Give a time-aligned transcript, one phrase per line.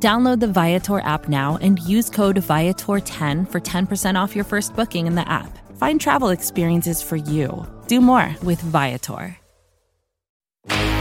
[0.00, 5.08] Download the Viator app now and use code Viator10 for 10% off your first booking
[5.08, 5.58] in the app.
[5.76, 7.66] Find travel experiences for you.
[7.88, 9.36] Do more with Viator.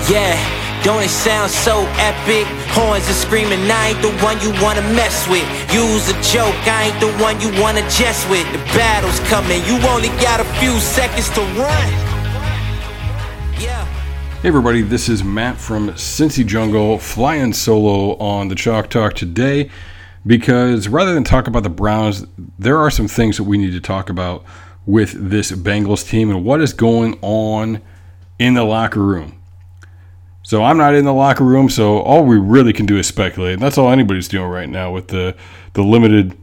[0.09, 2.47] Yeah, don't it sound so epic?
[2.73, 5.45] Horns are screaming, I ain't the one you wanna mess with.
[5.71, 8.49] Use a joke, I ain't the one you wanna jest with.
[8.51, 11.87] The battle's coming, you only got a few seconds to run.
[13.59, 13.96] Yeah.
[14.39, 19.71] Hey everybody, this is Matt from Cincy Jungle flying solo on the Chalk Talk today
[20.27, 22.23] because rather than talk about the Browns,
[22.59, 24.45] there are some things that we need to talk about
[24.85, 27.81] with this Bengals team and what is going on
[28.37, 29.41] in the locker room.
[30.43, 33.53] So I'm not in the locker room, so all we really can do is speculate.
[33.53, 35.35] And that's all anybody's doing right now with the
[35.73, 36.37] the limited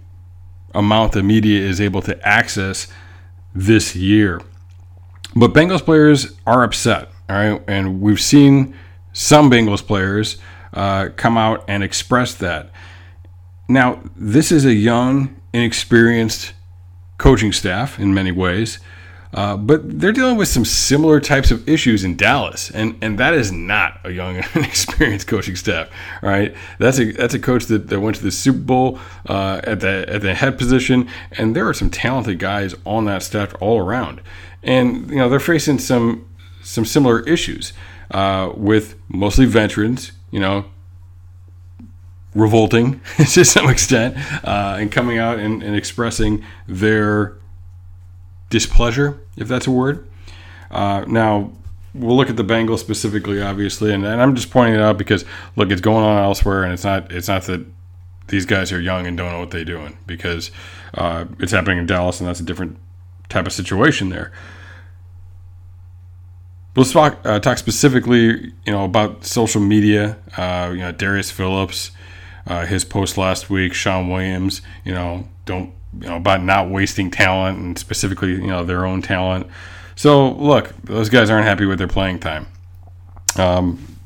[0.74, 2.88] amount the media is able to access
[3.54, 4.42] this year.
[5.36, 8.76] But Bengals players are upset, all right, and we've seen
[9.12, 10.38] some Bengals players
[10.72, 12.70] uh, come out and express that.
[13.68, 16.52] Now, this is a young, inexperienced
[17.16, 18.78] coaching staff in many ways.
[19.34, 23.34] Uh, but they're dealing with some similar types of issues in Dallas, and, and that
[23.34, 25.88] is not a young inexperienced coaching staff.
[26.22, 26.54] Right?
[26.78, 30.04] That's a that's a coach that, that went to the Super Bowl uh, at the
[30.08, 34.20] at the head position, and there are some talented guys on that staff all around,
[34.62, 36.28] and you know they're facing some
[36.64, 37.72] some similar issues
[38.10, 40.12] uh, with mostly veterans.
[40.30, 40.64] You know,
[42.34, 47.36] revolting to some extent, uh, and coming out and, and expressing their
[48.50, 50.08] displeasure, if that's a word.
[50.70, 51.52] Uh, now,
[51.94, 55.24] we'll look at the Bengals specifically, obviously, and, and, I'm just pointing it out because
[55.56, 57.64] look, it's going on elsewhere, and it's not it's not that
[58.28, 60.50] these guys are young and don't know what they're doing because
[60.94, 62.78] uh, it's happening in Dallas, and that's a different
[63.28, 64.32] type of situation there.
[66.76, 70.18] Let's talk, uh, talk specifically, you know, about social media.
[70.36, 71.92] Uh, you know, Darius Phillips,
[72.46, 74.60] uh, his post last week, Shawn Williams.
[74.84, 79.02] You know, don't you know about not wasting talent and specifically you know their own
[79.02, 79.46] talent.
[79.94, 82.46] So look, those guys aren't happy with their playing time.
[83.38, 83.98] Um,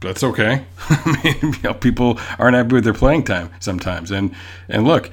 [0.00, 0.64] that's okay.
[0.90, 4.34] I mean, you know, people aren't happy with their playing time sometimes, and
[4.68, 5.10] and look,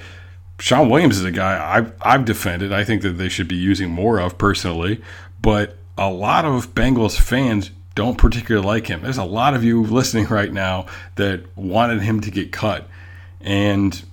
[0.59, 2.73] Shawn Williams is a guy I've I've defended.
[2.73, 5.01] I think that they should be using more of personally,
[5.41, 9.01] but a lot of Bengals fans don't particularly like him.
[9.01, 10.85] There's a lot of you listening right now
[11.15, 12.87] that wanted him to get cut,
[13.41, 14.03] and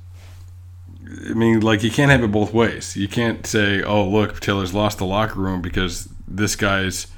[1.29, 2.97] I mean, like you can't have it both ways.
[2.97, 7.09] You can't say, "Oh, look, Taylor's lost the locker room because this guy's,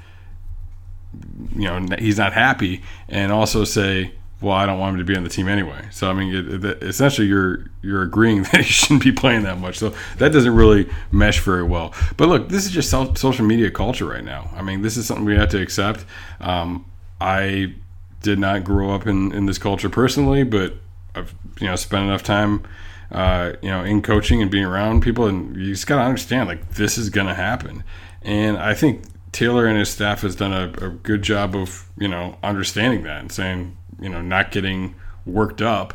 [1.55, 5.15] you know, he's not happy," and also say, "Well, I don't want him to be
[5.15, 8.63] on the team anyway." So, I mean, it, it, essentially, you're you're agreeing that he
[8.63, 9.77] shouldn't be playing that much.
[9.77, 11.93] So that doesn't really mesh very well.
[12.17, 14.49] But look, this is just social media culture right now.
[14.55, 16.05] I mean, this is something we have to accept.
[16.39, 16.85] Um,
[17.19, 17.75] I
[18.21, 20.75] did not grow up in in this culture personally, but
[21.13, 22.65] I've you know spent enough time
[23.11, 26.49] uh, you know, in coaching and being around people, and you just got to understand
[26.49, 27.83] like this is going to happen.
[28.21, 32.07] And I think Taylor and his staff has done a, a, good job of you
[32.07, 34.95] know understanding that and saying you know not getting
[35.25, 35.93] worked up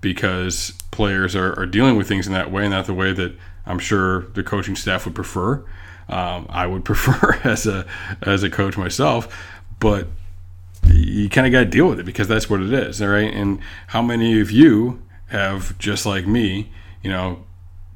[0.00, 3.34] because players are, are dealing with things in that way and not the way that
[3.64, 5.64] I'm sure the coaching staff would prefer.
[6.08, 7.86] Um, I would prefer as a
[8.22, 9.34] as a coach myself,
[9.78, 10.08] but
[10.86, 13.32] you kind of got to deal with it because that's what it is, all right.
[13.32, 16.70] And how many of you have just like me,
[17.02, 17.44] you know,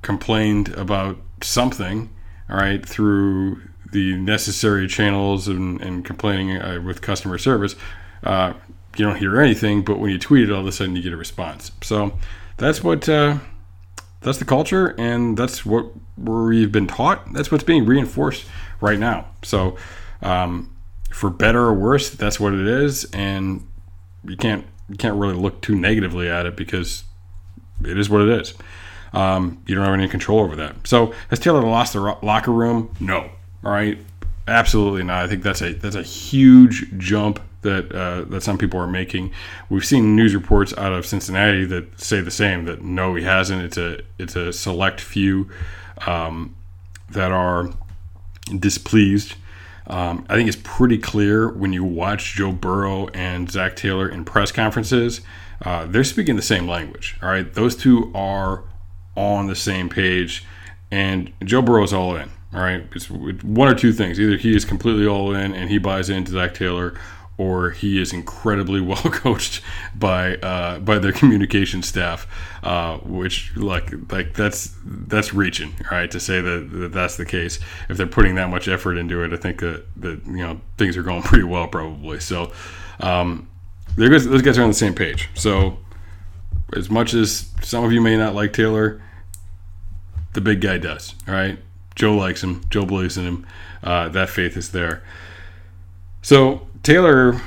[0.03, 2.09] complained about something,
[2.49, 3.61] all right, through
[3.93, 7.77] the necessary channels and, and complaining uh, with customer service,
[8.23, 8.55] uh,
[8.99, 9.83] you don't hear anything.
[9.83, 11.73] But when you tweet it, all of a sudden you get a response.
[11.83, 12.19] So
[12.57, 13.39] that's what uh,
[14.21, 15.87] that's the culture, and that's what
[16.17, 17.33] we've been taught.
[17.33, 18.47] That's what's being reinforced
[18.81, 19.27] right now.
[19.43, 19.77] So
[20.23, 20.75] um,
[21.11, 23.67] for better or worse, that's what it is, and
[24.25, 27.05] you can't you can't really look too negatively at it because
[27.85, 28.55] it is what it is.
[29.13, 30.87] Um, you don't have any control over that.
[30.87, 32.95] So has Taylor lost the locker room?
[33.01, 33.31] No.
[33.65, 33.99] All right,
[34.47, 35.25] absolutely not.
[35.25, 39.33] I think that's a that's a huge jump that uh, that some people are making.
[39.69, 42.65] We've seen news reports out of Cincinnati that say the same.
[42.65, 43.63] That no, he hasn't.
[43.63, 45.51] It's a it's a select few
[46.07, 46.57] um,
[47.11, 47.71] that are
[48.59, 49.35] displeased.
[49.89, 54.25] Um, I think it's pretty clear when you watch Joe Burrow and Zac Taylor in
[54.25, 55.21] press conferences
[55.63, 57.17] uh, they're speaking the same language.
[57.23, 58.65] All right, those two are
[59.17, 60.45] on the same page.
[60.91, 62.31] And Joe Burrow's all in.
[62.55, 64.21] All right, it's one or two things.
[64.21, 66.99] Either he is completely all in and he buys into Zac Taylor,
[67.39, 69.63] or he is incredibly well coached
[69.95, 72.27] by uh, by their communication staff,
[72.63, 77.59] uh, which like like that's that's reaching right to say that, that, that's the case.
[77.89, 80.97] If they're putting that much effort into it, I think that that you know things
[80.97, 82.21] are going pretty well probably.
[82.21, 82.53] So
[83.01, 83.49] um,
[83.97, 85.29] guys, those guys are on the same page.
[85.35, 85.79] So
[86.75, 89.03] as much as some of you may not like Taylor,
[90.33, 91.15] the big guy does.
[91.29, 91.59] All right,
[91.95, 92.63] Joe likes him.
[92.71, 93.47] Joe believes in him.
[93.83, 95.03] Uh, that faith is there.
[96.23, 97.41] So Taylor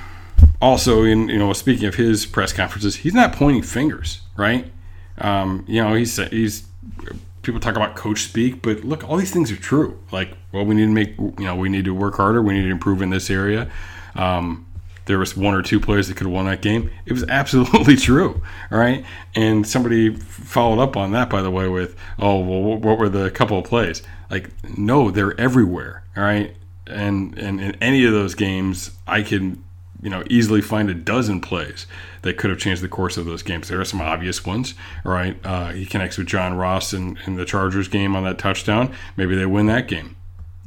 [0.62, 4.69] also, in you know, speaking of his press conferences, he's not pointing fingers, right?
[5.18, 6.68] Um, you know, he's he's
[7.41, 9.97] people talk about coach speak, but look, all these things are true.
[10.12, 12.41] Like, well, we need to make you know, we need to work harder.
[12.41, 13.71] We need to improve in this area.
[14.13, 14.65] Um,
[15.06, 16.91] there was one or two players that could have won that game.
[17.06, 18.41] It was absolutely true.
[18.71, 19.06] All right.
[19.36, 23.31] And somebody followed up on that, by the way, with, oh, well, what were the
[23.31, 24.03] couple of plays?
[24.30, 26.03] Like, no, they're everywhere.
[26.15, 26.53] All right.
[26.89, 29.63] And, and in any of those games, I can,
[30.01, 31.86] you know, easily find a dozen plays
[32.21, 33.68] that could have changed the course of those games.
[33.68, 35.38] There are some obvious ones, right?
[35.44, 38.94] Uh, he connects with John Ross in, in the Chargers game on that touchdown.
[39.15, 40.15] Maybe they win that game.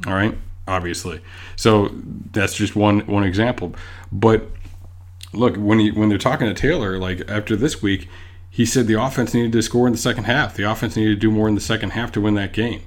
[0.06, 0.36] All right
[0.66, 1.20] obviously.
[1.56, 1.90] So
[2.32, 3.74] that's just one one example.
[4.10, 4.48] But
[5.32, 8.08] look, when he, when they're talking to Taylor, like after this week,
[8.50, 10.54] he said the offense needed to score in the second half.
[10.54, 12.82] The offense needed to do more in the second half to win that game.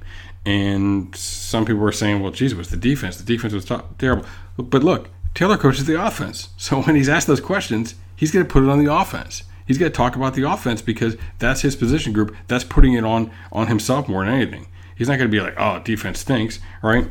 [0.45, 3.17] And some people were saying, well, geez, was the defense.
[3.17, 3.65] The defense was
[3.97, 4.25] terrible.
[4.57, 6.49] But look, Taylor coaches the offense.
[6.57, 9.43] So when he's asked those questions, he's going to put it on the offense.
[9.67, 12.35] He's going to talk about the offense because that's his position group.
[12.47, 14.67] That's putting it on on himself more than anything.
[14.95, 17.07] He's not going to be like, oh, defense stinks, right?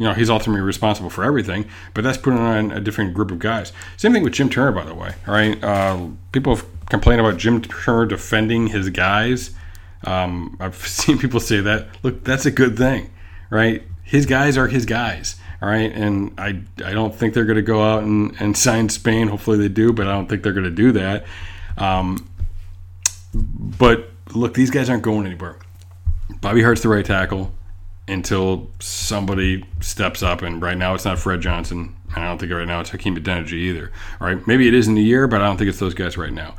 [0.00, 3.38] you know, he's ultimately responsible for everything, but that's putting on a different group of
[3.38, 3.70] guys.
[3.98, 5.12] Same thing with Jim Turner, by the way.
[5.28, 9.50] All right, uh, people have complained about Jim Turner defending his guys.
[10.04, 11.88] Um, I've seen people say that.
[12.02, 13.10] Look, that's a good thing,
[13.50, 13.82] right?
[14.02, 15.36] His guys are his guys.
[15.62, 18.88] All right, and I, I don't think they're going to go out and, and sign
[18.88, 19.28] Spain.
[19.28, 21.26] Hopefully they do, but I don't think they're going to do that.
[21.76, 22.30] Um,
[23.34, 25.56] but look, these guys aren't going anywhere.
[26.40, 27.52] Bobby Hart's the right tackle
[28.08, 30.42] until somebody steps up.
[30.42, 31.94] And right now, it's not Fred Johnson.
[32.16, 33.92] I don't think right now it's Hakeem Adeniji either.
[34.20, 36.16] All right, maybe it is in a year, but I don't think it's those guys
[36.16, 36.54] right now.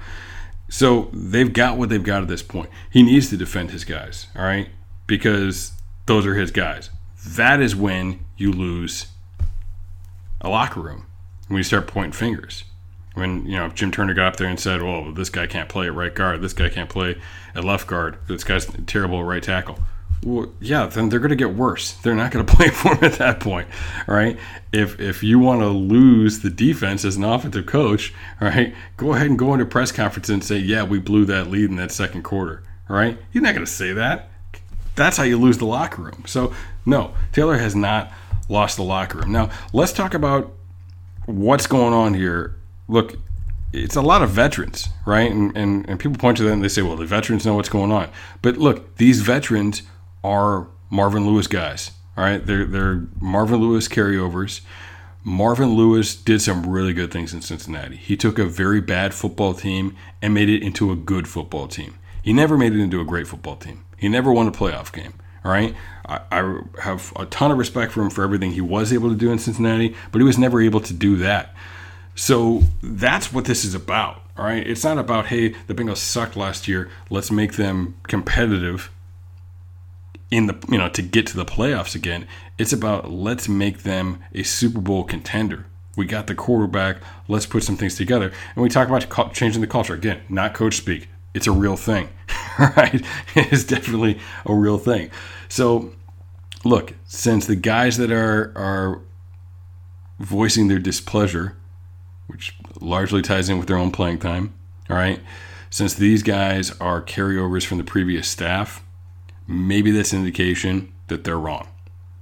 [0.71, 2.69] So they've got what they've got at this point.
[2.89, 4.69] He needs to defend his guys, all right,
[5.06, 5.73] because
[6.06, 6.89] those are his guys.
[7.27, 9.07] That is when you lose
[10.39, 11.06] a locker room
[11.50, 12.63] when you start pointing fingers.
[13.15, 15.88] When you know Jim Turner got up there and said, "Well, this guy can't play
[15.88, 16.41] at right guard.
[16.41, 17.19] This guy can't play
[17.53, 18.18] at left guard.
[18.27, 19.77] This guy's terrible at right tackle."
[20.23, 21.94] Well, yeah, then they're going to get worse.
[21.94, 23.68] They're not going to play for him at that point,
[24.07, 24.38] right?
[24.71, 29.27] If if you want to lose the defense as an offensive coach, right, go ahead
[29.27, 32.23] and go into press conference and say, yeah, we blew that lead in that second
[32.23, 33.18] quarter, right?
[33.31, 34.29] You're not going to say that.
[34.95, 36.23] That's how you lose the locker room.
[36.27, 36.53] So
[36.85, 38.12] no, Taylor has not
[38.50, 39.31] lost the locker room.
[39.31, 40.53] Now let's talk about
[41.25, 42.57] what's going on here.
[42.88, 43.15] Look,
[43.73, 45.31] it's a lot of veterans, right?
[45.31, 47.69] And, and, and people point to them and they say, well, the veterans know what's
[47.69, 48.09] going on.
[48.41, 49.83] But look, these veterans
[50.23, 51.91] are Marvin Lewis guys.
[52.18, 54.62] All right, they're they're Marvin Lewis carryovers.
[55.23, 57.95] Marvin Lewis did some really good things in Cincinnati.
[57.95, 62.00] He took a very bad football team and made it into a good football team.
[62.23, 63.85] He never made it into a great football team.
[63.97, 65.13] He never won a playoff game.
[65.44, 65.75] All right,
[66.06, 69.16] I, I have a ton of respect for him for everything he was able to
[69.16, 71.56] do in Cincinnati, but he was never able to do that.
[72.16, 74.21] So that's what this is about.
[74.37, 76.90] All right, it's not about hey the Bengals sucked last year.
[77.09, 78.92] Let's make them competitive
[80.31, 82.26] in the you know to get to the playoffs again.
[82.57, 85.66] It's about let's make them a Super Bowl contender.
[85.97, 86.97] We got the quarterback.
[87.28, 88.31] Let's put some things together.
[88.56, 91.09] And we talk about changing the culture again, not coach speak.
[91.33, 92.09] It's a real thing,
[92.59, 93.06] right?
[93.35, 95.11] It is definitely a real thing.
[95.50, 95.94] So,
[96.64, 99.02] look, since the guys that are are
[100.19, 101.57] voicing their displeasure,
[102.28, 104.54] which largely ties in with their own playing time,
[104.90, 105.19] all right.
[105.69, 108.83] Since these guys are carryovers from the previous staff,
[109.48, 111.68] maybe that's an indication that they're wrong.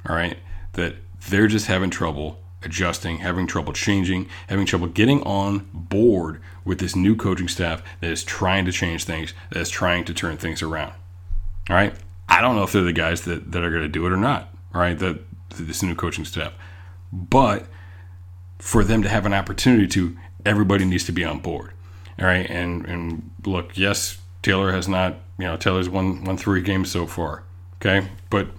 [0.07, 0.37] All right.
[0.73, 0.95] That
[1.29, 6.95] they're just having trouble adjusting, having trouble changing, having trouble getting on board with this
[6.95, 10.61] new coaching staff that is trying to change things, that is trying to turn things
[10.61, 10.93] around.
[11.69, 11.93] All right.
[12.27, 14.17] I don't know if they're the guys that, that are going to do it or
[14.17, 14.53] not.
[14.73, 14.97] All right.
[14.97, 15.19] That
[15.55, 16.53] this new coaching staff.
[17.11, 17.65] But
[18.59, 21.73] for them to have an opportunity to, everybody needs to be on board.
[22.19, 22.49] All right.
[22.49, 27.07] And and look, yes, Taylor has not you know, Taylor's won won three games so
[27.07, 27.43] far.
[27.77, 28.49] Okay, but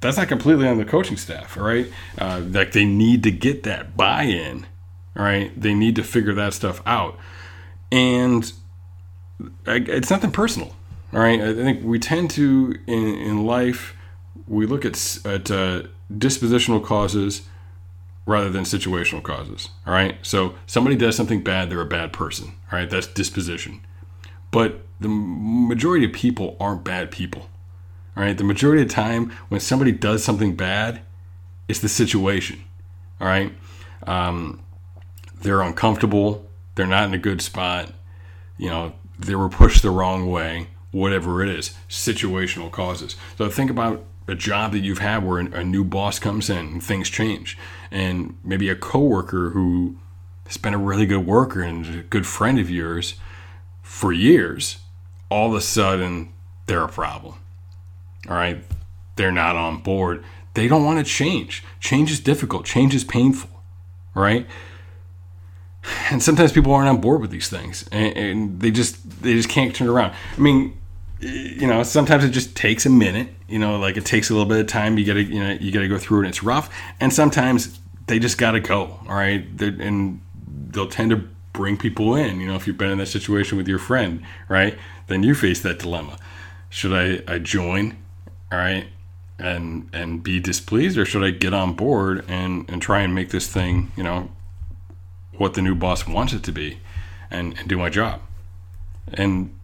[0.00, 1.56] that's not completely on the coaching staff.
[1.58, 1.86] All right,
[2.18, 4.66] uh, like they need to get that buy-in.
[5.14, 7.18] All right, they need to figure that stuff out,
[7.92, 8.50] and
[9.66, 10.74] it's nothing personal.
[11.12, 13.94] All right, I think we tend to in in life
[14.48, 14.94] we look at
[15.26, 17.42] at uh, dispositional causes
[18.24, 19.68] rather than situational causes.
[19.86, 22.52] All right, so somebody does something bad, they're a bad person.
[22.72, 23.82] All right, that's disposition.
[24.50, 27.48] But the majority of people aren't bad people.
[28.16, 31.00] All right, the majority of time when somebody does something bad,
[31.68, 32.62] it's the situation.
[33.20, 33.52] All right,
[34.06, 34.60] um,
[35.40, 37.92] they're uncomfortable, they're not in a good spot,
[38.58, 43.16] you know, they were pushed the wrong way, whatever it is, situational causes.
[43.38, 46.82] So think about a job that you've had where a new boss comes in and
[46.82, 47.56] things change,
[47.90, 49.96] and maybe a coworker who
[50.46, 53.14] has been a really good worker and a good friend of yours
[53.82, 54.79] for years,
[55.30, 56.32] all of a sudden
[56.66, 57.36] they're a problem.
[58.28, 58.62] All right,
[59.16, 60.22] they're not on board.
[60.54, 61.64] They don't want to change.
[61.80, 62.66] Change is difficult.
[62.66, 63.50] Change is painful.
[64.14, 64.46] Right
[66.10, 69.48] and sometimes people aren't on board with these things and, and, they just they just
[69.48, 70.76] can't turn around i mean
[71.20, 74.48] you know sometimes it just takes a minute you know like it takes a little
[74.48, 76.74] bit of time you gotta you know you gotta go through it and it's rough
[77.00, 80.20] and sometimes they just gotta go all right and
[80.70, 81.28] they'll tend to
[81.60, 84.78] bring people in you know if you've been in that situation with your friend right
[85.08, 86.16] then you face that dilemma
[86.68, 87.96] should i, I join
[88.50, 88.86] all right
[89.38, 93.30] and and be displeased or should i get on board and and try and make
[93.30, 94.30] this thing you know
[95.40, 96.78] what the new boss wants it to be
[97.30, 98.20] and, and do my job.
[99.14, 99.54] And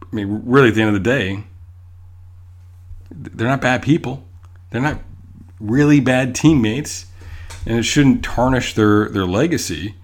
[0.00, 1.42] I mean, really, at the end of the day,
[3.10, 4.24] they're not bad people.
[4.70, 5.00] They're not
[5.58, 7.06] really bad teammates,
[7.66, 9.96] and it shouldn't tarnish their their legacy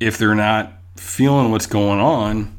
[0.00, 2.54] if they're not feeling what's going on.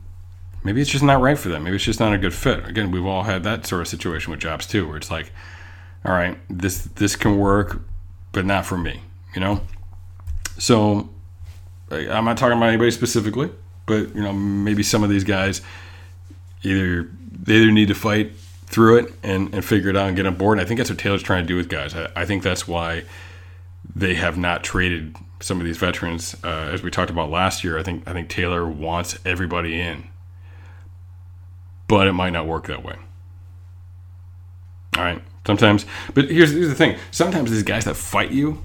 [0.63, 1.63] Maybe it's just not right for them.
[1.63, 2.67] Maybe it's just not a good fit.
[2.67, 5.31] Again, we've all had that sort of situation with jobs too, where it's like,
[6.03, 7.81] all right, this this can work,
[8.33, 9.01] but not for me.
[9.33, 9.61] You know.
[10.57, 11.09] So
[11.91, 13.49] I'm not talking about anybody specifically,
[13.85, 15.61] but you know maybe some of these guys
[16.63, 18.33] either they either need to fight
[18.65, 20.57] through it and, and figure it out and get on board.
[20.57, 21.95] And I think that's what Taylor's trying to do with guys.
[21.95, 23.03] I, I think that's why
[23.95, 27.77] they have not traded some of these veterans uh, as we talked about last year.
[27.77, 30.07] I think I think Taylor wants everybody in,
[31.87, 32.95] but it might not work that way.
[34.97, 38.61] All right, sometimes, but here's, here's the thing: sometimes these guys that fight you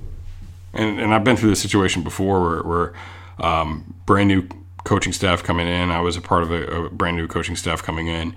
[0.75, 2.93] and, and I've been through this situation before where, where
[3.39, 4.47] um, brand new
[4.85, 5.91] coaching staff coming in.
[5.91, 8.35] I was a part of a, a, brand new coaching staff coming in,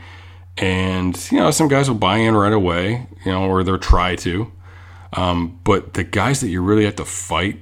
[0.57, 4.15] and you know some guys will buy in right away, you know, or they'll try
[4.17, 4.51] to.
[5.13, 7.59] Um, but the guys that you really have to fight,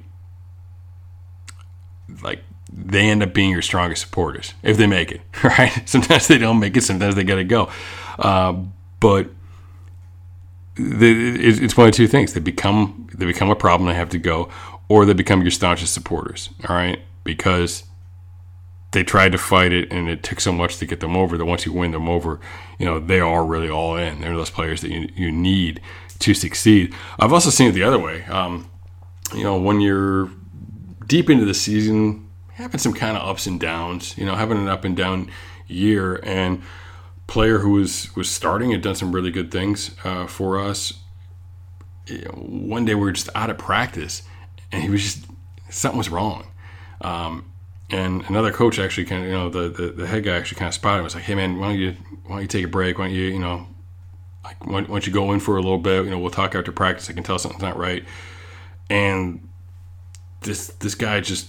[2.22, 2.40] like
[2.72, 5.20] they end up being your strongest supporters if they make it.
[5.42, 5.82] Right?
[5.88, 6.82] Sometimes they don't make it.
[6.82, 7.70] Sometimes they got to go.
[8.18, 8.54] Uh,
[9.00, 9.28] but
[10.78, 12.34] it's one of two things.
[12.34, 13.88] They become they become a problem.
[13.88, 14.50] They have to go,
[14.88, 16.50] or they become your staunchest supporters.
[16.68, 17.84] All right, because
[18.92, 21.44] they tried to fight it and it took so much to get them over that
[21.44, 22.40] once you win them over,
[22.78, 24.20] you know they are really all in.
[24.20, 25.80] They're those players that you you need
[26.18, 26.94] to succeed.
[27.18, 28.24] I've also seen it the other way.
[28.24, 28.70] Um,
[29.34, 30.30] you know, when you're
[31.06, 34.16] deep into the season, having some kind of ups and downs.
[34.18, 35.30] You know, having an up and down
[35.66, 36.62] year and
[37.26, 40.94] player who was was starting had done some really good things uh, for us.
[42.34, 44.22] One day we were just out of practice,
[44.70, 45.26] and he was just
[45.70, 46.46] something was wrong.
[47.00, 47.50] Um,
[47.90, 50.68] and another coach actually kind of, you know, the, the, the head guy actually kind
[50.68, 50.98] of spotted.
[50.98, 51.04] Him.
[51.04, 52.98] Was like, hey man, why don't you why don't you take a break?
[52.98, 53.66] Why don't you you know,
[54.44, 56.04] like why, why don't you go in for a little bit?
[56.04, 57.10] You know, we'll talk after practice.
[57.10, 58.04] I can tell something's not right.
[58.88, 59.48] And
[60.46, 61.48] this this guy just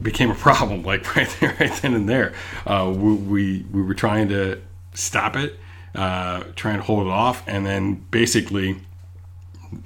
[0.00, 2.34] became a problem like right there right then and there
[2.66, 4.60] uh, we, we, we were trying to
[4.94, 5.58] stop it,
[5.94, 8.80] uh, trying to hold it off, and then basically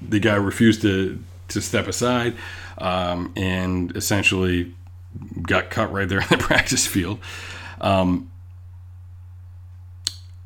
[0.03, 2.35] the guy refused to to step aside,
[2.79, 4.75] um, and essentially
[5.43, 7.19] got cut right there in the practice field.
[7.81, 8.31] Um,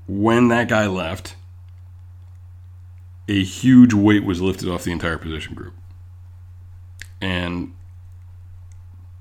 [0.07, 1.37] when that guy left,
[3.29, 5.75] a huge weight was lifted off the entire position group.
[7.21, 7.75] And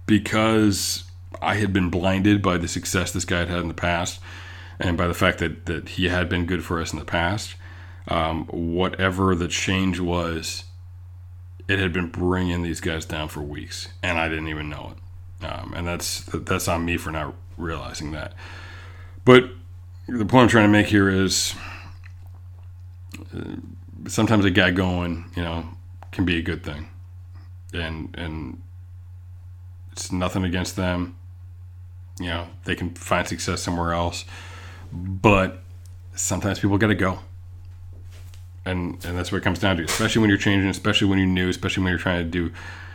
[0.06, 1.04] because
[1.42, 4.20] I had been blinded by the success this guy had had in the past,
[4.80, 7.56] and by the fact that, that he had been good for us in the past,
[8.08, 10.64] um, whatever the change was,
[11.68, 15.46] it had been bringing these guys down for weeks, and I didn't even know it.
[15.46, 18.34] Um, and that's that's on me for not realizing that.
[19.24, 19.52] But
[20.08, 21.54] the point I'm trying to make here is
[23.36, 23.56] uh,
[24.08, 25.66] sometimes a guy going, you know,
[26.12, 26.90] can be a good thing,
[27.74, 28.62] and and
[29.92, 31.16] it's nothing against them.
[32.20, 34.26] You know, they can find success somewhere else.
[34.92, 35.62] But
[36.16, 37.20] sometimes people got to go.
[38.66, 41.28] And, and that's what it comes down to, especially when you're changing, especially when you're
[41.28, 42.54] new, especially when you're trying to do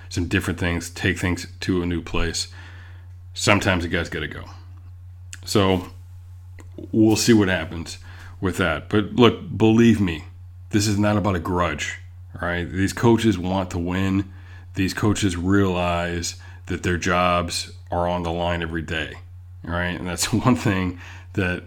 [0.09, 2.49] some different things, take things to a new place.
[3.33, 4.45] Sometimes the guys got to go.
[5.45, 5.89] So
[6.93, 7.99] we'll see what happens
[8.41, 8.89] with that.
[8.89, 10.25] But look, believe me,
[10.71, 11.99] this is not about a grudge.
[12.41, 14.33] All right, these coaches want to win.
[14.75, 19.15] These coaches realize that their jobs are on the line every day.
[19.67, 21.01] All right, and that's one thing
[21.35, 21.65] that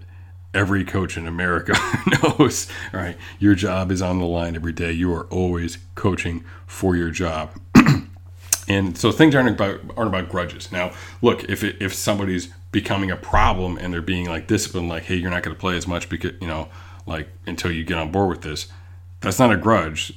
[0.54, 1.74] every coach in America
[2.24, 2.68] knows.
[2.94, 4.92] All right, your job is on the line every day.
[4.92, 7.52] You are always coaching for your job.
[8.68, 10.72] and so things aren't about aren't about grudges.
[10.72, 15.04] Now, look, if it, if somebody's becoming a problem and they're being like disciplined, like,
[15.04, 16.70] hey, you're not going to play as much because you know,
[17.06, 18.68] like until you get on board with this,
[19.22, 20.14] that's not a grudge.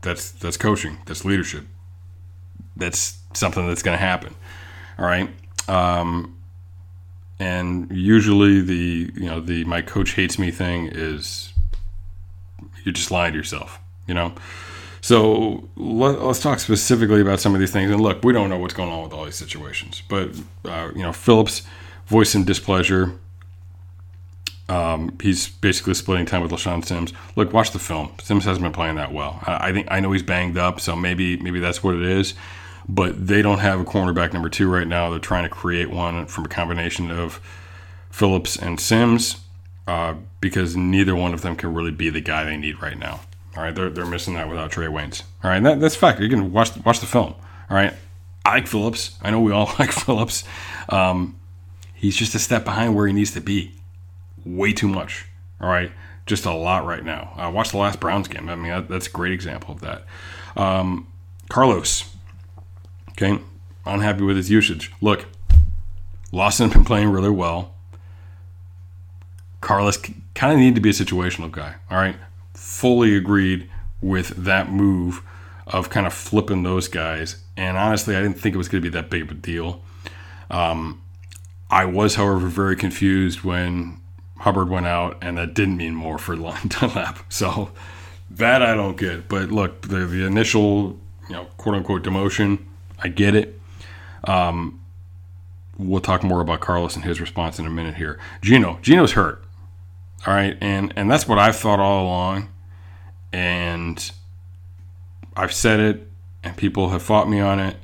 [0.00, 0.98] That's that's coaching.
[1.06, 1.66] That's leadership.
[2.76, 4.34] That's something that's going to happen.
[4.98, 5.28] All right.
[5.68, 6.36] Um,
[7.38, 11.52] and usually the you know the my coach hates me thing is
[12.84, 13.80] you're just lying to yourself.
[14.06, 14.34] You know.
[15.00, 17.90] So let, us talk specifically about some of these things.
[17.90, 20.30] And look, we don't know what's going on with all these situations, but
[20.64, 21.62] uh, you know, Phillips
[22.06, 23.18] voiced some displeasure.
[24.68, 27.12] Um, he's basically splitting time with LeShaun Sims.
[27.34, 28.12] Look, watch the film.
[28.22, 29.40] Sims hasn't been playing that well.
[29.42, 32.34] I, I think I know he's banged up, so maybe maybe that's what it is.
[32.94, 35.08] But they don't have a cornerback number two right now.
[35.08, 37.40] They're trying to create one from a combination of
[38.10, 39.40] Phillips and Sims
[39.86, 43.20] uh, because neither one of them can really be the guy they need right now.
[43.56, 45.22] All right, they're, they're missing that without Trae Waynes.
[45.42, 46.20] All right, that, that's fact.
[46.20, 47.34] You can watch watch the film.
[47.70, 47.94] All right,
[48.44, 49.16] I like Phillips.
[49.22, 50.44] I know we all like Phillips.
[50.90, 51.38] Um,
[51.94, 53.72] he's just a step behind where he needs to be.
[54.44, 55.24] Way too much.
[55.62, 55.92] All right,
[56.26, 57.32] just a lot right now.
[57.38, 58.50] Uh, watch the last Browns game.
[58.50, 60.04] I mean, that, that's a great example of that.
[60.56, 61.06] Um,
[61.48, 62.11] Carlos.
[63.22, 63.40] Okay,
[63.86, 64.90] unhappy with his usage.
[65.00, 65.26] Look,
[66.32, 67.72] Lawson has been playing really well.
[69.60, 69.96] Carlos
[70.34, 71.76] kind of need to be a situational guy.
[71.88, 72.16] All right,
[72.52, 75.22] fully agreed with that move
[75.68, 77.44] of kind of flipping those guys.
[77.56, 79.82] And honestly, I didn't think it was going to be that big of a deal.
[80.50, 81.00] Um,
[81.70, 84.00] I was, however, very confused when
[84.38, 86.34] Hubbard went out, and that didn't mean more for
[86.66, 87.20] Dunlap.
[87.28, 87.70] So
[88.32, 89.28] that I don't get.
[89.28, 92.58] But look, the, the initial, you know, quote unquote demotion,
[92.98, 93.60] I get it.
[94.24, 94.80] Um,
[95.78, 98.18] we'll talk more about Carlos and his response in a minute here.
[98.40, 99.44] Gino, Gino's hurt.
[100.26, 102.48] All right, and and that's what I've thought all along,
[103.32, 104.12] and
[105.36, 106.08] I've said it,
[106.44, 107.76] and people have fought me on it.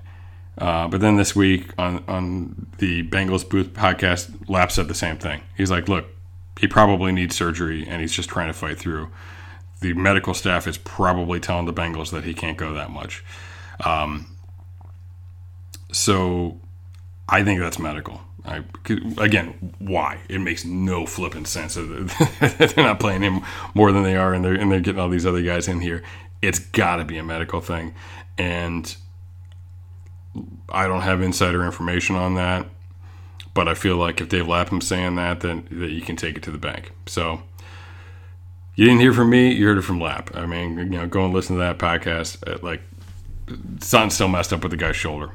[0.56, 5.16] Uh, but then this week on on the Bengals Booth podcast, Lap said the same
[5.16, 5.42] thing.
[5.56, 6.06] He's like, "Look,
[6.60, 9.10] he probably needs surgery, and he's just trying to fight through."
[9.80, 13.24] The medical staff is probably telling the Bengals that he can't go that much.
[13.84, 14.37] Um,
[15.92, 16.60] so,
[17.28, 18.20] I think that's medical.
[18.44, 18.64] I,
[19.18, 20.20] again, why?
[20.28, 21.74] It makes no flipping sense.
[22.40, 23.42] they're not playing him
[23.74, 26.02] more than they are, and they're and they're getting all these other guys in here.
[26.40, 27.94] It's got to be a medical thing,
[28.38, 28.96] and
[30.68, 32.66] I don't have insider information on that.
[33.54, 36.42] But I feel like if Dave Lapham saying that, then that you can take it
[36.44, 36.92] to the bank.
[37.06, 37.42] So
[38.76, 40.30] you didn't hear from me; you heard it from Lap.
[40.34, 42.48] I mean, you know, go and listen to that podcast.
[42.48, 42.80] Uh, like,
[43.80, 45.32] something's still messed up with the guy's shoulder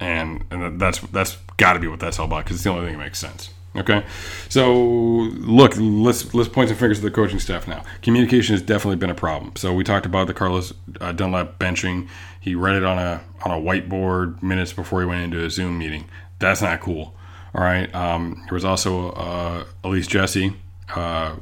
[0.00, 2.86] and and that's that's got to be what that's all about because it's the only
[2.86, 3.50] thing that makes sense.
[3.76, 4.04] Okay,
[4.48, 7.84] so look, let's let's point some fingers to the coaching staff now.
[8.00, 9.54] Communication has definitely been a problem.
[9.56, 12.08] So we talked about the Carlos uh, Dunlap benching.
[12.40, 15.78] He read it on a on a whiteboard minutes before he went into a Zoom
[15.78, 16.08] meeting.
[16.38, 17.14] That's not cool.
[17.54, 17.92] All right.
[17.94, 20.54] Um, there was also uh, Elise Jesse,
[20.94, 21.36] uh,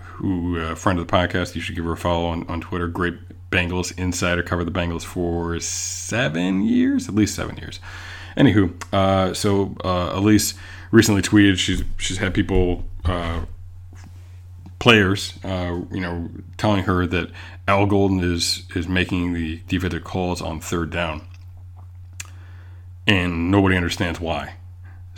[0.00, 1.54] who a uh, friend of the podcast.
[1.54, 2.88] You should give her a follow on, on Twitter.
[2.88, 3.14] Great
[3.50, 7.80] Bengals insider, covered the Bengals for seven years, at least seven years.
[8.36, 10.54] Anywho, uh, so uh, Elise
[10.90, 13.46] recently tweeted she's she's had people, uh,
[14.78, 17.30] players, uh, you know, telling her that
[17.66, 21.26] Al Golden is is making the defensive calls on third down,
[23.06, 24.54] and nobody understands why.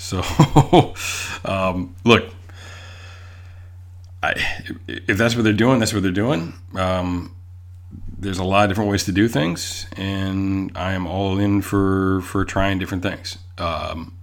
[0.03, 0.23] So,
[1.45, 2.33] um, look,
[4.23, 4.33] I,
[4.87, 6.55] if that's what they're doing, that's what they're doing.
[6.75, 7.37] Um,
[8.21, 12.21] there's a lot of different ways to do things, and I am all in for
[12.21, 13.39] for trying different things.
[13.57, 14.17] Um,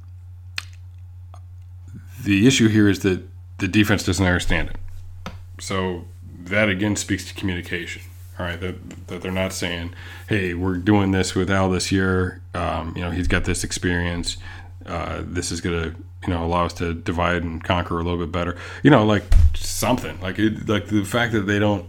[2.23, 3.23] the issue here is that
[3.57, 5.31] the defense doesn't understand it.
[5.59, 6.05] So
[6.43, 8.03] that again speaks to communication.
[8.39, 9.95] All right, that, that they're not saying,
[10.29, 12.39] "Hey, we're doing this with Al this year.
[12.53, 14.37] Um, you know, he's got this experience.
[14.85, 15.95] Uh, this is gonna,
[16.27, 18.55] you know, allow us to divide and conquer a little bit better.
[18.83, 19.23] You know, like
[19.55, 21.87] something like it, like the fact that they don't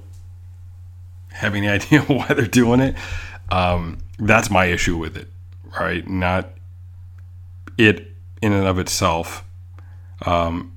[1.38, 2.96] have any idea why they're doing it.
[3.50, 5.28] Um, that's my issue with it,
[5.80, 6.06] right?
[6.06, 6.50] Not
[7.78, 9.44] it in and of itself,
[10.26, 10.72] um,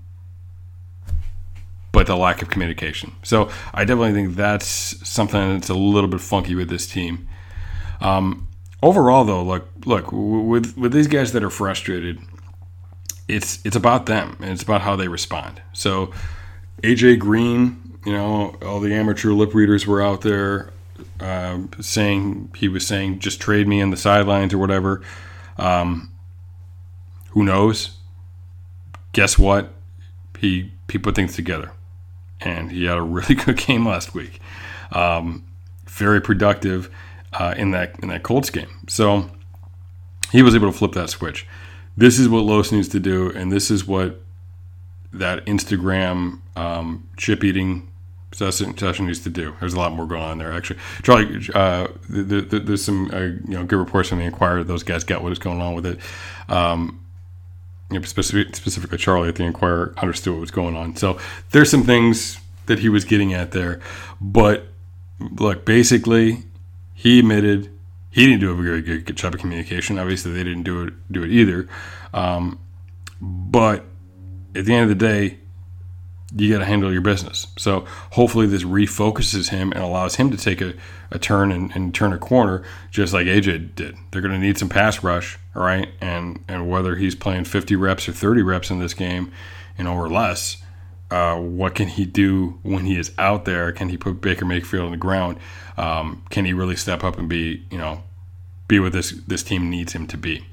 [1.92, 3.14] but the lack of communication.
[3.24, 4.68] So I definitely think that's
[5.08, 7.28] something that's a little bit funky with this team.
[8.00, 8.48] Um,
[8.82, 12.20] overall, though, look, look with with these guys that are frustrated,
[13.28, 15.62] it's it's about them and it's about how they respond.
[15.74, 16.12] So
[16.84, 20.72] AJ Green, you know, all the amateur lip readers were out there
[21.20, 25.02] uh, saying he was saying just trade me in the sidelines or whatever.
[25.58, 26.12] Um,
[27.30, 27.98] who knows?
[29.14, 29.74] Guess what?
[30.40, 31.72] He he put things together,
[32.40, 34.40] and he had a really good game last week.
[34.92, 35.46] Um,
[35.88, 36.90] very productive
[37.34, 38.86] uh, in that in that Colts game.
[38.88, 39.30] So
[40.32, 41.48] he was able to flip that switch.
[41.96, 44.22] This is what Los needs to do, and this is what
[45.14, 47.92] that Instagram um, chip eating
[48.32, 49.56] session, session needs to do.
[49.60, 50.80] There's a lot more going on there, actually.
[51.04, 54.64] Charlie, uh, the, the, there's some uh, you know good reports from the Enquirer.
[54.64, 56.00] Those guys got what is going on with it.
[56.50, 57.04] Um,
[57.90, 60.96] you know, specific, specifically, Charlie at the Enquirer understood what was going on.
[60.96, 61.20] So
[61.52, 63.82] there's some things that he was getting at there,
[64.22, 64.68] but
[65.20, 66.44] look, basically,
[66.94, 67.70] he admitted
[68.12, 69.98] he didn't do a very good job of communication.
[69.98, 71.68] Obviously, they didn't do it do it either.
[72.14, 72.60] Um,
[73.22, 73.86] but
[74.56, 75.38] at the end of the day,
[76.36, 77.48] you got to handle your business.
[77.58, 80.74] So hopefully this refocuses him and allows him to take a,
[81.12, 83.98] a turn and, and turn a corner, just like AJ did.
[84.12, 85.90] They're going to need some pass rush, all right?
[86.00, 89.32] And and whether he's playing 50 reps or 30 reps in this game,
[89.78, 90.58] you know, or less,
[91.10, 93.72] uh, what can he do when he is out there?
[93.74, 95.38] Can he put Baker Mayfield on the ground?
[95.78, 98.04] Um, can he really step up and be, you know,
[98.70, 100.46] be what this this team needs him to be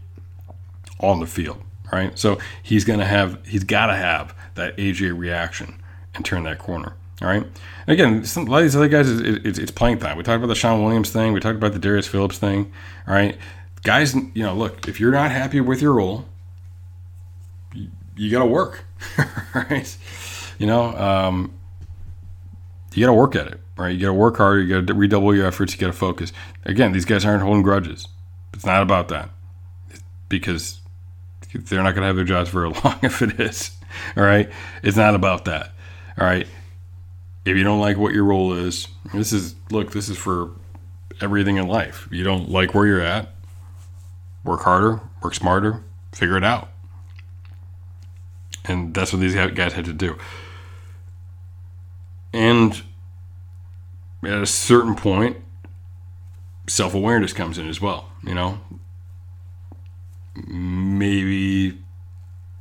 [0.99, 1.63] on the field?
[1.93, 2.19] Right.
[2.19, 5.81] So he's gonna have he's got to have that AJ reaction
[6.15, 6.95] and turn that corner.
[7.21, 7.45] All right.
[7.87, 10.17] Again, some, a lot of these other guys, it, it's, it's playing time.
[10.17, 11.33] We talked about the Shawn Williams thing.
[11.33, 12.73] We talked about the Darius Phillips thing.
[13.09, 13.37] All right.
[13.83, 16.27] Guys, you know, look, if you're not happy with your role,
[17.75, 18.85] you, you got to work.
[19.55, 19.97] right.
[20.59, 21.53] You know, um,
[22.95, 23.61] you got to work at it.
[23.77, 23.95] Right.
[23.95, 24.63] You got to work hard.
[24.63, 25.73] You got to redouble your efforts.
[25.73, 26.33] You got to focus.
[26.65, 28.07] Again, these guys aren't holding grudges.
[28.53, 29.31] It's not about that
[30.29, 30.81] because
[31.53, 33.71] they're not going to have their jobs very long if it is.
[34.17, 34.49] All right.
[34.83, 35.73] It's not about that.
[36.19, 36.47] All right.
[37.45, 40.51] If you don't like what your role is, this is, look, this is for
[41.21, 42.09] everything in life.
[42.11, 43.35] You don't like where you're at,
[44.45, 45.83] work harder, work smarter,
[46.13, 46.69] figure it out.
[48.65, 50.19] And that's what these guys had to do.
[52.33, 52.83] And
[54.23, 55.39] at a certain point,
[56.67, 58.11] self awareness comes in as well.
[58.23, 58.61] You know,
[60.47, 61.79] maybe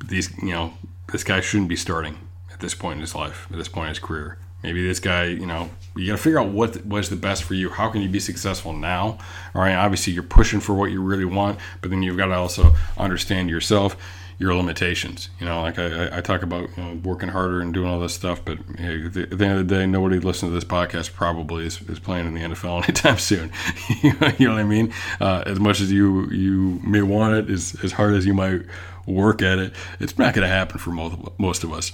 [0.06, 0.74] these, you know,
[1.12, 2.18] this guy shouldn't be starting
[2.52, 4.38] at this point in his life, at this point in his career.
[4.62, 7.54] Maybe this guy, you know, you got to figure out what was the best for
[7.54, 7.70] you.
[7.70, 9.18] How can you be successful now?
[9.54, 12.34] All right, obviously you're pushing for what you really want, but then you've got to
[12.34, 13.96] also understand yourself,
[14.38, 15.30] your limitations.
[15.40, 18.14] You know, like I, I talk about you know, working harder and doing all this
[18.14, 21.82] stuff, but at the end of the day, nobody listening to this podcast probably is,
[21.82, 23.50] is playing in the NFL anytime soon.
[24.02, 24.92] you know what I mean?
[25.20, 28.62] Uh, as much as you you may want it, as, as hard as you might
[29.06, 31.92] work at it, it's not going to happen for most, most of us.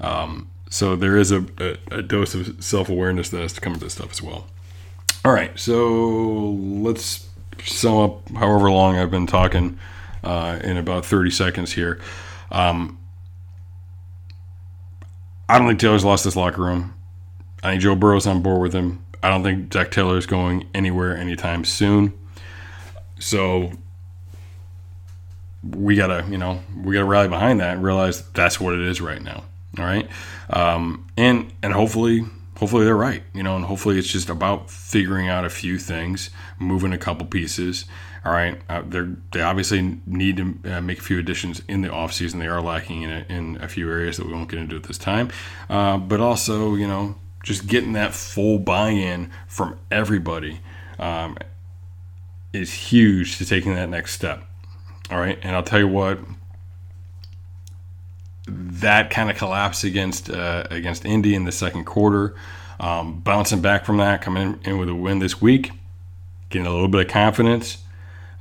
[0.00, 3.74] Um, so there is a, a, a dose of self awareness that has to come
[3.74, 4.46] with this stuff as well.
[5.24, 7.28] All right, so let's
[7.64, 9.78] sum up however long I've been talking
[10.22, 12.00] uh, in about 30 seconds here.
[12.50, 12.98] Um,
[15.48, 16.94] I don't think Taylor's lost this locker room.
[17.62, 19.04] I think Joe Burrow's on board with him.
[19.22, 22.12] I don't think Zac Taylor is going anywhere anytime soon.
[23.18, 23.72] So
[25.62, 29.00] we gotta, you know, we gotta rally behind that and realize that's what it is
[29.00, 29.44] right now.
[29.78, 30.06] All right,
[30.50, 32.24] um, and and hopefully,
[32.58, 33.22] hopefully they're right.
[33.32, 37.26] You know, and hopefully it's just about figuring out a few things, moving a couple
[37.26, 37.86] pieces.
[38.24, 38.82] All right, uh,
[39.32, 42.38] they obviously need to uh, make a few additions in the offseason.
[42.38, 44.84] They are lacking in a, in a few areas that we won't get into at
[44.84, 45.30] this time,
[45.68, 50.60] uh, but also you know just getting that full buy-in from everybody
[51.00, 51.36] um,
[52.52, 54.44] is huge to taking that next step.
[55.10, 56.20] All right, and I'll tell you what,
[58.46, 62.34] that kind of collapse against uh, against Indy in the second quarter,
[62.78, 65.72] um, bouncing back from that, coming in, with a win this week,
[66.50, 67.78] getting a little bit of confidence,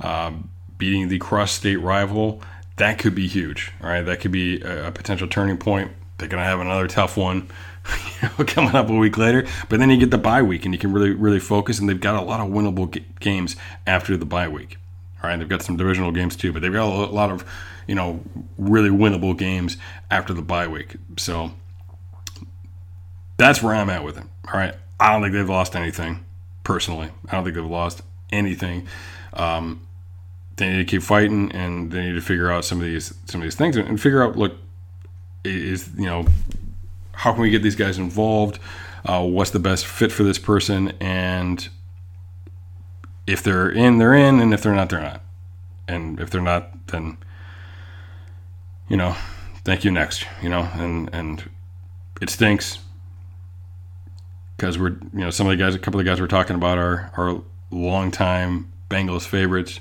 [0.02, 2.42] um, beating the cross-state rival,
[2.78, 3.72] that could be huge.
[3.82, 5.92] All right, that could be a, a potential turning point.
[6.18, 7.48] They're gonna have another tough one.
[8.46, 10.94] coming up a week later, but then you get the bye week and you can
[10.94, 11.80] really, really focus.
[11.80, 13.56] And they've got a lot of winnable g- games
[13.88, 14.78] after the bye week.
[15.24, 17.46] All right, they've got some divisional games too, but they've got a lot of,
[17.88, 18.22] you know,
[18.58, 19.78] really winnable games
[20.10, 20.96] after the bye week.
[21.18, 21.52] So
[23.38, 24.24] that's where I'm at with it.
[24.52, 26.26] All right, I don't think they've lost anything
[26.64, 27.10] personally.
[27.30, 28.88] I don't think they've lost anything.
[29.34, 29.82] Um,
[30.62, 33.42] they need to keep fighting, and they need to figure out some of these some
[33.42, 34.54] of these things and figure out look
[35.44, 36.26] is you know
[37.14, 38.60] how can we get these guys involved?
[39.04, 40.94] Uh, what's the best fit for this person?
[41.00, 41.68] And
[43.26, 45.22] if they're in, they're in, and if they're not, they're not.
[45.88, 47.18] And if they're not, then
[48.88, 49.16] you know,
[49.64, 50.26] thank you next.
[50.44, 51.50] You know, and and
[52.22, 52.78] it stinks
[54.58, 56.56] because we're you know some of the guys, a couple of the guys we're talking
[56.56, 59.80] about are are longtime Bengals favorites,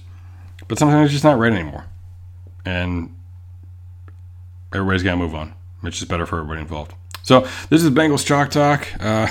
[0.68, 1.84] but sometimes it's just not right anymore,
[2.64, 3.14] and
[4.72, 5.54] everybody's got to move on.
[5.80, 6.94] which is better for everybody involved.
[7.22, 8.86] So this is Bengals chalk talk.
[9.00, 9.26] Uh,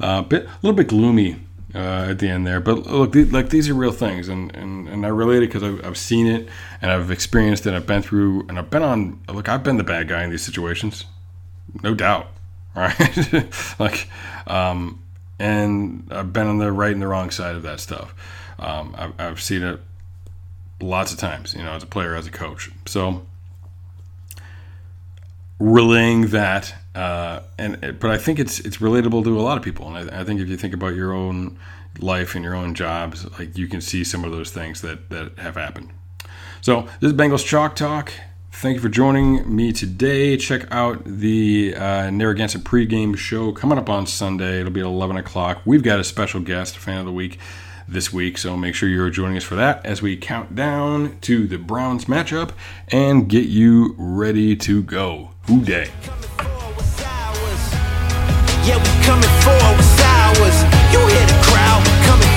[0.00, 1.36] a bit, a little bit gloomy
[1.74, 5.04] uh, at the end there, but look, like these are real things, and and, and
[5.06, 6.48] I relate it because I've, I've seen it
[6.82, 7.70] and I've experienced it.
[7.70, 9.20] and I've been through, and I've been on.
[9.28, 11.04] Look, I've been the bad guy in these situations,
[11.82, 12.28] no doubt.
[12.72, 13.48] Right,
[13.80, 14.08] like,
[14.46, 15.02] um,
[15.40, 18.14] and I've been on the right and the wrong side of that stuff.
[18.60, 19.80] Um, I've, I've seen it
[20.80, 22.70] lots of times, you know, as a player, as a coach.
[22.86, 23.22] So
[25.58, 29.94] relaying that, uh, and but I think it's it's relatable to a lot of people,
[29.94, 31.58] and I, I, think if you think about your own
[32.00, 35.38] life and your own jobs, like you can see some of those things that that
[35.38, 35.90] have happened.
[36.60, 38.12] So this is Bengals Chalk Talk.
[38.52, 40.36] Thank you for joining me today.
[40.36, 44.60] Check out the uh, Narragansett pregame show coming up on Sunday.
[44.60, 45.62] It'll be at 11 o'clock.
[45.64, 47.38] We've got a special guest, fan of the week
[47.90, 48.38] this week.
[48.38, 52.06] So make sure you're joining us for that as we count down to the Browns
[52.06, 52.52] matchup
[52.88, 55.30] and get you ready to go.
[55.46, 55.90] Who Dey?
[58.64, 59.30] Yeah, we coming.
[60.92, 62.29] You hear the crowd coming.